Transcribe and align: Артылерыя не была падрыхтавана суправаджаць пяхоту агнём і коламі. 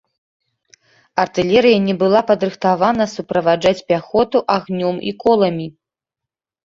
Артылерыя 1.23 1.77
не 1.87 1.95
была 2.01 2.21
падрыхтавана 2.31 3.05
суправаджаць 3.15 3.77
пяхоту 3.93 4.37
агнём 4.57 4.95
і 5.13 5.15
коламі. 5.25 5.67